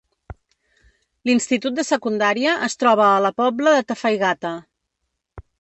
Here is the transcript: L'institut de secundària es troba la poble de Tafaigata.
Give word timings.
L'institut 1.29 1.77
de 1.81 1.85
secundària 1.91 2.57
es 2.71 2.79
troba 2.85 3.13
la 3.27 3.33
poble 3.43 3.77
de 3.77 3.87
Tafaigata. 3.93 4.57